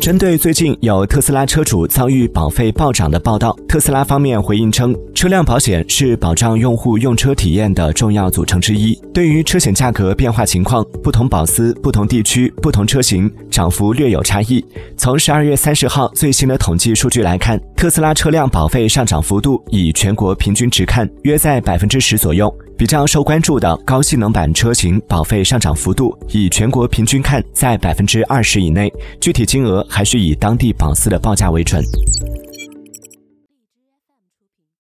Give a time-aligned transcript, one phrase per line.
[0.00, 8.98] 针对最近有特斯拉车主遭遇保费暴涨的报道，特斯拉方面回应称，车辆保险是保障用户用车体验的重要组成之一。
[9.12, 14.64] 对于车险价格变化情况，不同保司、不同地区、不同车型涨幅略有差异。
[15.08, 22.54] 从十二月三十号最新的统计数据来看，特斯拉车辆保费上涨幅度以全国平均值看，约在百分之十左右。
[22.76, 31.82] 比较受关注的高性能版车型保费上涨幅度，以全国平均看在百分之二十以内，具体金额还需以当地保司的报价为准。